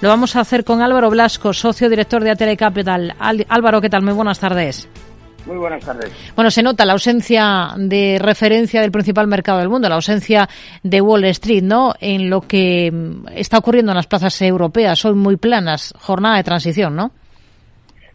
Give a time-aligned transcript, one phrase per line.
[0.00, 3.14] Lo vamos a hacer con Álvaro Blasco, socio director de Atele Capital.
[3.18, 4.02] Álvaro, ¿qué tal?
[4.02, 4.88] Muy buenas tardes.
[5.44, 6.10] Muy buenas tardes.
[6.34, 10.48] Bueno, se nota la ausencia de referencia del principal mercado del mundo, la ausencia
[10.82, 11.92] de Wall Street, ¿no?
[12.00, 14.98] En lo que mm, está ocurriendo en las plazas europeas.
[14.98, 17.10] Son muy planas, jornada de transición, ¿no?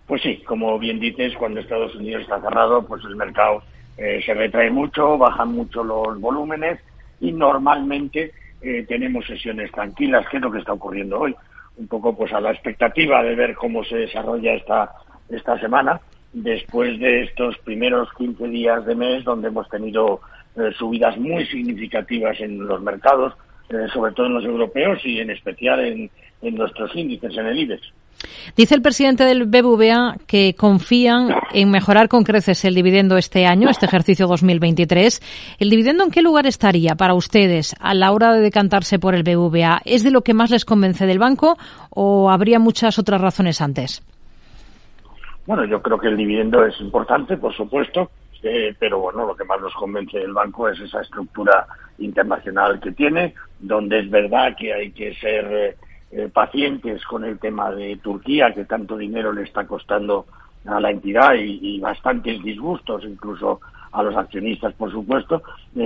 [0.07, 3.61] Pues sí, como bien dices, cuando Estados Unidos está cerrado, pues el mercado
[3.95, 6.79] eh, se retrae mucho, bajan mucho los volúmenes
[7.21, 8.31] y normalmente
[8.61, 11.35] eh, tenemos sesiones tranquilas, que es lo que está ocurriendo hoy.
[11.77, 14.91] Un poco pues a la expectativa de ver cómo se desarrolla esta,
[15.29, 15.99] esta semana
[16.35, 20.19] después de estos primeros 15 días de mes donde hemos tenido
[20.57, 23.33] eh, subidas muy significativas en los mercados,
[23.69, 26.09] eh, sobre todo en los europeos y en especial en,
[26.55, 27.81] nuestros índices, en el IBEX.
[28.55, 33.69] Dice el presidente del BBVA que confían en mejorar con creces el dividendo este año,
[33.69, 35.55] este ejercicio 2023.
[35.59, 39.23] ¿El dividendo en qué lugar estaría para ustedes a la hora de decantarse por el
[39.23, 39.81] BBVA?
[39.85, 41.57] ¿Es de lo que más les convence del banco
[41.89, 44.03] o habría muchas otras razones antes?
[45.45, 48.09] Bueno, yo creo que el dividendo es importante, por supuesto,
[48.41, 51.67] eh, pero bueno, lo que más nos convence del banco es esa estructura
[51.99, 55.75] internacional que tiene, donde es verdad que hay que ser eh,
[56.11, 60.25] eh, pacientes con el tema de Turquía, que tanto dinero le está costando
[60.65, 65.43] a la entidad y, bastantes disgustos, incluso a los accionistas, por supuesto,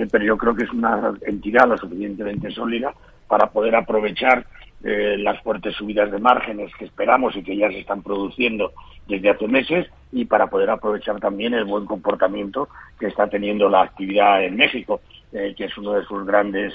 [0.10, 2.94] pero yo creo que es una entidad lo suficientemente sólida
[3.28, 4.46] para poder aprovechar
[4.82, 8.72] eh, las fuertes subidas de márgenes que esperamos y que ya se están produciendo
[9.08, 13.82] desde hace meses y para poder aprovechar también el buen comportamiento que está teniendo la
[13.82, 15.02] actividad en México,
[15.34, 16.74] eh, que es uno de sus grandes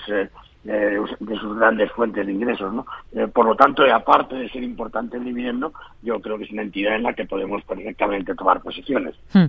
[0.66, 2.72] eh, de sus grandes fuentes de ingresos.
[2.72, 2.86] ¿no?
[3.12, 6.62] Eh, por lo tanto, aparte de ser importante el dividendo, yo creo que es una
[6.62, 9.14] entidad en la que podemos perfectamente tomar posiciones.
[9.32, 9.46] Hmm.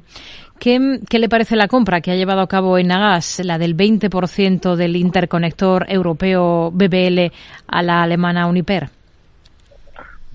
[0.59, 3.75] ¿Qué, ¿Qué, le parece la compra que ha llevado a cabo en Agas, la del
[3.75, 7.31] 20% del interconector europeo BBL
[7.67, 8.89] a la alemana Uniper?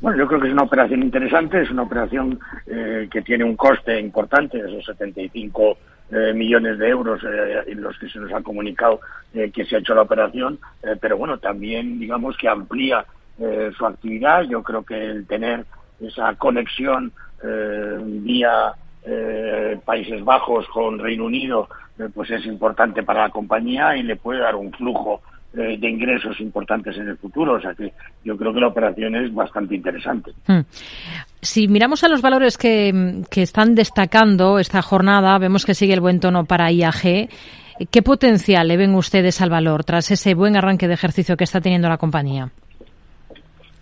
[0.00, 3.54] Bueno, yo creo que es una operación interesante, es una operación eh, que tiene un
[3.54, 5.76] coste importante, esos 75
[6.12, 9.00] eh, millones de euros eh, en los que se nos ha comunicado
[9.32, 10.58] eh, que se ha hecho la operación,
[11.00, 13.04] pero bueno, también digamos que amplía
[13.76, 14.42] su actividad.
[14.42, 15.64] Yo creo que el tener
[16.00, 17.12] esa conexión
[17.42, 18.74] vía
[19.84, 21.68] Países Bajos con Reino Unido,
[22.12, 26.98] pues es importante para la compañía y le puede dar un flujo de ingresos importantes
[26.98, 27.54] en el futuro.
[27.54, 30.32] O sea que yo creo que la operación es bastante interesante.
[30.46, 30.60] Hmm.
[31.42, 36.20] Si miramos a los valores que, están destacando esta jornada, vemos que sigue el buen
[36.20, 37.28] tono para IAG.
[37.90, 41.62] ¿Qué potencial le ven ustedes al valor tras ese buen arranque de ejercicio que está
[41.62, 42.50] teniendo la compañía?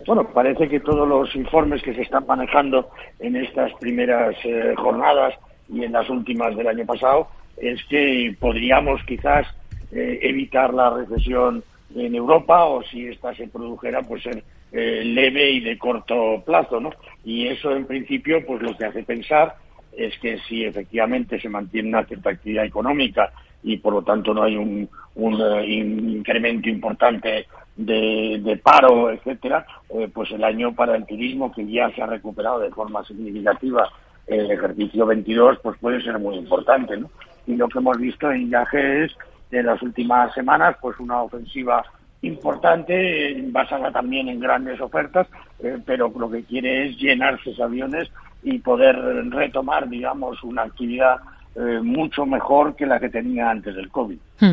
[0.06, 5.34] Bueno, parece que todos los informes que se están manejando en estas primeras eh, jornadas
[5.68, 9.46] y en las últimas del año pasado es que podríamos quizás
[9.90, 11.64] eh, evitar la recesión
[11.94, 16.78] en Europa o si esta se produjera, pues ser eh, leve y de corto plazo,
[16.78, 16.90] ¿no?
[17.28, 19.54] Y eso en principio, pues lo que hace pensar
[19.94, 23.30] es que si efectivamente se mantiene una cierta actividad económica
[23.62, 27.46] y por lo tanto no hay un, eh, incremento importante
[27.76, 29.66] de, paro, etcétera,
[30.14, 33.86] pues el año para el turismo que ya se ha recuperado de forma significativa
[34.26, 36.98] el ejercicio 22, pues puede ser muy importante.
[37.46, 39.12] Y lo que hemos visto en IAG es
[39.50, 41.84] de las últimas semanas, pues una ofensiva
[42.22, 45.26] importante, basada también en grandes ofertas,
[45.60, 48.10] eh, pero lo que quiere es llenarse esos aviones
[48.42, 48.96] y poder
[49.30, 51.18] retomar, digamos, una actividad
[51.60, 54.16] eh, mucho mejor que la que tenía antes del COVID.
[54.38, 54.52] Hmm.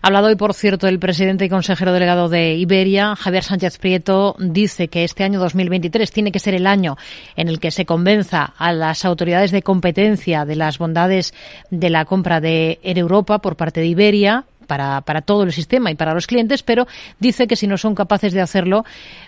[0.00, 4.36] Ha hablado hoy, por cierto, el presidente y consejero delegado de Iberia, Javier Sánchez Prieto,
[4.38, 6.96] dice que este año 2023 tiene que ser el año
[7.34, 11.34] en el que se convenza a las autoridades de competencia de las bondades
[11.70, 15.90] de la compra de Air Europa por parte de Iberia para, para todo el sistema
[15.90, 16.86] y para los clientes, pero
[17.18, 18.84] dice que si no son capaces de hacerlo,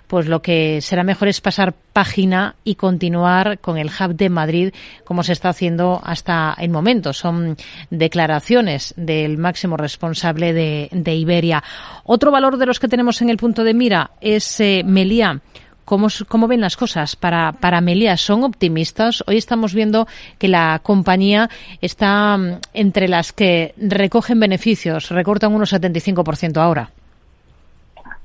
[0.06, 4.74] pues lo que será mejor es pasar página y continuar con el hub de Madrid
[5.04, 7.12] como se está haciendo hasta el momento.
[7.12, 7.56] Son
[7.90, 11.62] declaraciones del máximo responsable de, de Iberia.
[12.04, 15.40] Otro valor de los que tenemos en el punto de mira es eh, Meliá
[15.88, 18.18] ¿Cómo, ¿Cómo, ven las cosas para, para Melia?
[18.18, 19.24] ¿Son optimistas?
[19.26, 20.06] Hoy estamos viendo
[20.38, 21.48] que la compañía
[21.80, 26.90] está mm, entre las que recogen beneficios, recortan unos 75% ahora.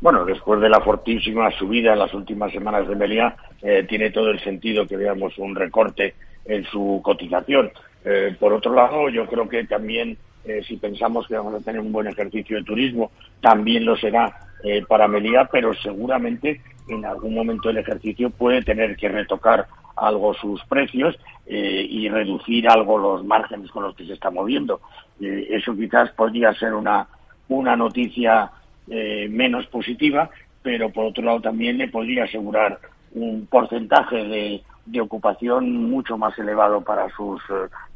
[0.01, 4.29] Bueno, después de la fortísima subida en las últimas semanas de Melia, eh, tiene todo
[4.31, 7.71] el sentido que veamos un recorte en su cotización.
[8.03, 11.79] Eh, por otro lado, yo creo que también, eh, si pensamos que vamos a tener
[11.79, 14.49] un buen ejercicio de turismo, también lo será
[14.87, 20.63] para Melia, pero seguramente en algún momento del ejercicio puede tener que retocar algo sus
[20.65, 24.81] precios eh, y reducir algo los márgenes con los que se está moviendo.
[25.19, 27.07] Eh, eso quizás podría ser una,
[27.49, 28.51] una noticia
[28.89, 30.29] eh, menos positiva,
[30.61, 32.79] pero por otro lado también le podría asegurar
[33.13, 37.41] un porcentaje de, de ocupación mucho más elevado para sus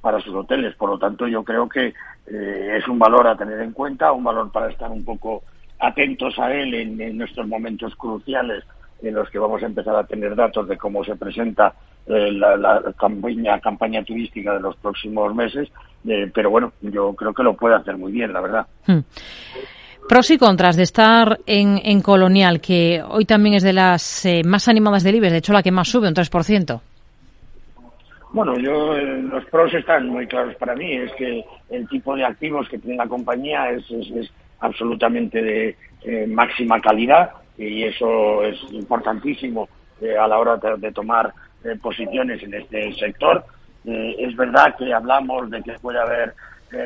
[0.01, 0.75] para sus hoteles.
[0.75, 1.93] Por lo tanto, yo creo que
[2.27, 5.43] es un valor a tener en cuenta, un valor para estar un poco
[5.79, 8.63] atentos a él en, en nuestros momentos cruciales
[9.01, 11.73] en los que vamos a empezar a tener datos de cómo se presenta
[12.07, 15.69] eh, la, la, campaña, campaña turística de los próximos meses.
[16.07, 18.67] Eh, pero bueno, yo creo que lo puede hacer muy bien, la verdad.
[18.85, 18.99] Hmm.
[20.07, 24.41] Pros y contras de estar en, en, Colonial, que hoy también es de las eh,
[24.45, 26.81] más animadas del IBEX, de hecho la que más sube, un 3%.
[28.31, 30.93] Bueno, yo los pros están muy claros para mí.
[30.93, 36.27] Es que el tipo de activos que tiene la compañía es, es, es absolutamente de
[36.27, 39.67] máxima calidad y eso es importantísimo
[40.01, 41.33] eh, a la hora de, tomar
[41.63, 43.43] eh, posiciones en este sector.
[43.85, 46.33] es verdad que hablamos de que puede haber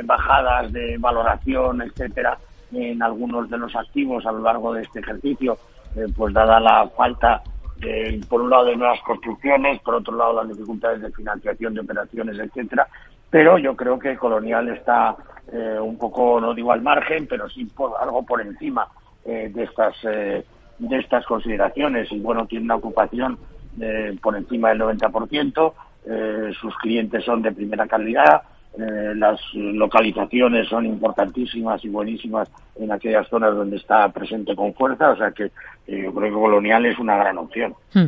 [0.04, 2.38] bajadas de valoración, etcétera,
[2.74, 5.58] en algunos de los activos a lo largo de este ejercicio,
[5.96, 7.42] eh, pues dada la falta,
[7.78, 11.82] de, por un lado, de nuevas construcciones, por otro lado, las dificultades de financiación de
[11.82, 12.88] operaciones, etcétera.
[13.30, 15.16] Pero yo creo que Colonial está
[15.52, 18.88] eh, un poco, no digo al margen, pero sí por, algo por encima
[19.26, 20.46] eh, de estas eh,
[20.90, 23.38] de estas consideraciones y bueno tiene una ocupación
[23.80, 25.74] eh, por encima del 90%,
[26.06, 28.42] eh, sus clientes son de primera calidad,
[28.78, 32.50] eh, las localizaciones son importantísimas y buenísimas
[32.80, 35.52] en aquellas zonas donde está presente con fuerza, o sea que
[35.88, 37.74] eh, yo creo que Colonial es una gran opción.
[37.94, 38.06] Hmm.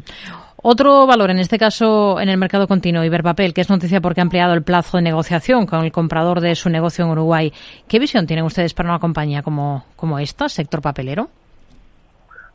[0.61, 4.23] Otro valor, en este caso en el mercado continuo, Iberpapel, que es noticia porque ha
[4.23, 7.51] ampliado el plazo de negociación con el comprador de su negocio en Uruguay.
[7.89, 11.27] ¿Qué visión tienen ustedes para una compañía como, como esta, sector papelero?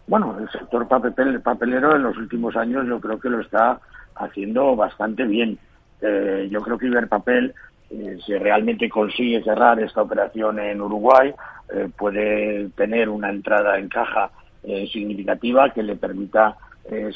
[0.09, 3.81] Bueno, el sector papel, papelero en los últimos años yo creo que lo está
[4.17, 5.59] haciendo bastante bien.
[6.01, 7.55] Eh, yo creo que Iberpapel
[7.91, 11.33] eh, si realmente consigue cerrar esta operación en Uruguay,
[11.73, 14.31] eh, puede tener una entrada en caja
[14.63, 16.57] eh, significativa que le permita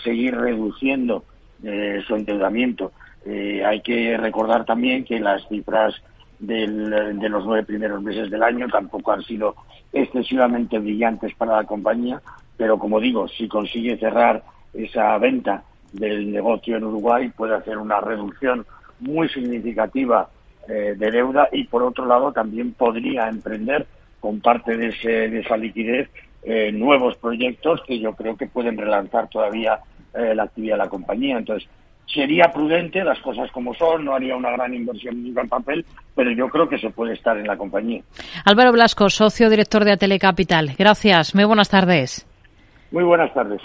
[0.05, 1.25] seguir reduciendo
[1.63, 2.93] su endeudamiento.
[3.25, 5.95] Hay que recordar también que las cifras
[6.39, 6.67] de
[7.31, 9.55] los nueve primeros meses del año tampoco han sido
[9.91, 12.21] excesivamente brillantes para la compañía,
[12.63, 14.41] pero como digo, si consigue cerrar
[14.73, 18.65] esa venta del negocio en Uruguay, puede hacer una reducción
[19.01, 20.29] muy significativa
[20.69, 23.85] eh, de deuda y por otro lado también podría emprender
[24.21, 26.09] con parte de, ese, de esa liquidez
[26.45, 29.81] eh, nuevos proyectos que yo creo que pueden relanzar todavía
[30.15, 31.39] eh, la actividad de la compañía.
[31.39, 31.69] Entonces,
[32.07, 35.85] sería prudente, las cosas como son, no haría una gran inversión en papel,
[36.15, 38.05] pero yo creo que se puede estar en la compañía.
[38.45, 40.77] Álvaro Blasco, socio director de Atele Capital.
[40.79, 42.25] Gracias, muy buenas tardes.
[42.93, 43.61] Muy buenas tardes.